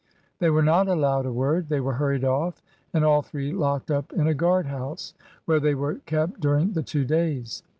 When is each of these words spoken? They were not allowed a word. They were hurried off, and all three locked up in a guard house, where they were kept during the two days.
They 0.39 0.49
were 0.49 0.63
not 0.63 0.87
allowed 0.87 1.27
a 1.27 1.31
word. 1.31 1.69
They 1.69 1.79
were 1.79 1.93
hurried 1.93 2.23
off, 2.25 2.63
and 2.91 3.05
all 3.05 3.21
three 3.21 3.51
locked 3.53 3.91
up 3.91 4.11
in 4.13 4.25
a 4.25 4.33
guard 4.33 4.65
house, 4.65 5.13
where 5.45 5.59
they 5.59 5.75
were 5.75 5.99
kept 6.07 6.39
during 6.39 6.73
the 6.73 6.81
two 6.81 7.05
days. 7.05 7.61